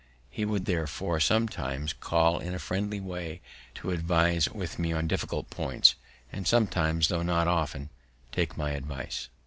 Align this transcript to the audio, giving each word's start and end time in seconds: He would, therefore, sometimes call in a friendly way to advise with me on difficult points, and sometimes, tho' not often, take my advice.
He 0.31 0.45
would, 0.45 0.65
therefore, 0.65 1.19
sometimes 1.19 1.93
call 1.93 2.39
in 2.39 2.55
a 2.55 2.57
friendly 2.57 2.99
way 2.99 3.39
to 3.75 3.91
advise 3.91 4.49
with 4.49 4.79
me 4.79 4.91
on 4.91 5.05
difficult 5.07 5.51
points, 5.51 5.93
and 6.31 6.47
sometimes, 6.47 7.07
tho' 7.09 7.21
not 7.21 7.47
often, 7.47 7.91
take 8.31 8.57
my 8.57 8.71
advice. 8.71 9.29